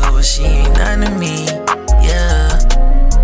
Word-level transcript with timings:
sober, 0.00 0.22
she 0.22 0.42
ain't 0.44 0.74
none 0.76 1.00
to 1.00 1.10
me. 1.18 1.46
Yeah, 2.02 2.58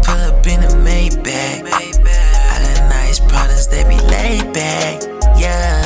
pull 0.04 0.20
up 0.28 0.46
in 0.46 0.62
a 0.62 0.72
Maybach. 0.84 1.64
I 1.64 2.56
got 2.62 2.88
nice 2.90 3.18
products 3.20 3.66
that 3.68 3.88
be 3.88 3.96
laid 4.08 4.52
back. 4.52 5.02
Yeah, 5.38 5.82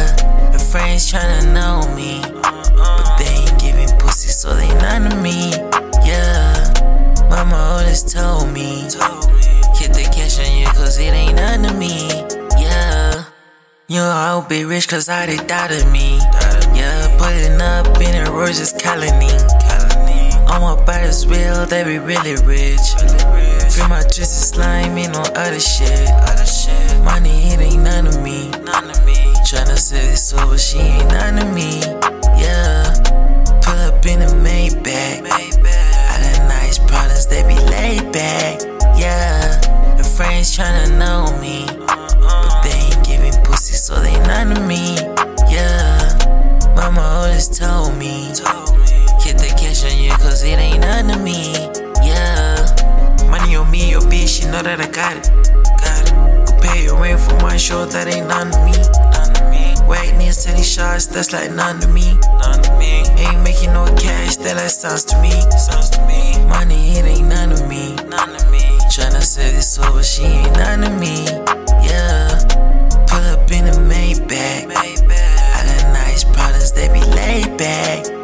her 0.52 0.58
friends 0.58 1.10
tryna 1.10 1.52
know 1.52 1.94
me, 1.94 2.22
but 2.42 3.18
they 3.18 3.26
ain't 3.26 3.60
giving 3.60 3.90
pussy, 3.98 4.28
so 4.28 4.54
they 4.54 4.68
none 4.80 5.10
to 5.10 5.16
me. 5.16 5.50
Yeah, 6.04 6.72
mama 7.28 7.56
always 7.56 8.02
told 8.02 8.52
me, 8.52 8.82
get 9.78 9.92
the 9.94 10.08
cash 10.14 10.38
on 10.40 10.58
you, 10.58 10.66
cause 10.66 10.98
it 10.98 11.12
ain't 11.12 11.36
none 11.36 11.62
to 11.62 11.74
me. 11.74 12.08
Yeah. 12.58 13.24
You 13.88 14.02
all 14.02 14.42
be 14.42 14.64
rich 14.64 14.86
cause 14.86 15.08
all 15.08 15.26
they 15.26 15.36
thought 15.36 15.72
of 15.72 15.90
me. 15.90 16.18
Yeah, 16.78 17.16
putting 17.18 17.60
up 17.60 18.00
in 18.00 18.24
a 18.24 18.30
Rogers 18.30 18.72
colony. 18.72 19.26
All 20.50 20.60
my 20.74 20.84
bodies 20.84 21.26
real, 21.28 21.64
they 21.66 21.84
be 21.84 21.98
really 21.98 22.34
rich. 22.42 22.80
Free 23.72 23.86
my 23.88 24.02
twisted 24.02 24.26
slime, 24.26 24.98
ain't 24.98 25.12
no 25.12 25.22
other 25.36 25.60
shit. 25.60 26.10
Money, 27.04 27.52
it 27.52 27.60
ain't 27.60 27.82
none 27.84 28.08
of 28.08 28.20
me. 28.20 28.50
Tryna 29.46 29.78
say 29.78 30.10
this 30.10 30.32
over, 30.32 30.58
she 30.58 30.78
ain't 30.78 31.08
none 31.08 31.38
of 31.38 31.54
me. 31.54 31.80
Yeah, 32.38 32.82
pull 33.62 33.78
up 33.78 34.04
in 34.06 34.22
a 34.22 34.26
Maybach. 34.26 35.26
I 35.26 36.16
got 36.20 36.48
nice 36.48 36.78
products, 36.78 37.26
they 37.26 37.42
be 37.42 37.54
laid 37.70 38.12
back. 38.12 38.60
Yeah, 38.98 39.60
her 39.96 40.04
friends 40.04 40.56
tryna 40.56 40.98
know 40.98 41.19
know 54.62 54.76
that 54.76 54.80
I 54.80 54.90
got 54.90 55.16
it. 55.16 55.26
Got 55.80 56.04
it. 56.04 56.46
Go 56.46 56.60
pay 56.60 56.84
your 56.84 57.00
rent 57.00 57.20
for 57.20 57.36
my 57.36 57.56
show, 57.56 57.86
that 57.86 58.06
ain't 58.08 58.28
none 58.28 58.48
of 58.48 58.60
me. 58.64 58.76
None 59.12 59.36
of 59.36 59.50
me. 59.50 59.74
Niggas, 60.20 60.44
10 60.46 60.62
shots, 60.62 61.06
that's 61.06 61.32
like 61.32 61.50
none 61.52 61.80
to 61.80 61.88
me. 61.88 62.18
None 62.38 62.62
to 62.62 62.78
me. 62.78 63.04
Ain't 63.18 63.42
making 63.42 63.72
no 63.72 63.84
cash, 63.96 64.36
that 64.36 64.56
like 64.56 64.70
sounds 64.70 65.04
to 65.06 65.20
me. 65.22 65.30
Sounds 65.56 65.90
to 65.90 66.06
me. 66.06 66.36
Money, 66.46 66.98
it 66.98 67.04
ain't 67.04 67.28
none 67.28 67.52
of 67.52 67.66
me. 67.68 67.94
None 68.08 68.34
of 68.36 68.50
me. 68.50 68.60
Tryna 68.92 69.22
say 69.22 69.50
this 69.52 69.78
over, 69.78 70.02
she 70.02 70.24
ain't 70.24 70.52
none 70.54 70.84
of 70.84 70.98
me. 71.00 71.24
Yeah, 71.86 72.38
pull 73.08 73.24
up 73.32 73.50
in 73.50 73.66
a 73.68 73.76
Maybach. 73.88 74.70
I 74.70 75.60
got 75.66 75.92
nice 75.92 76.24
products 76.24 76.72
that 76.72 76.92
be 76.92 77.00
laid 77.00 77.56
back. 77.56 78.19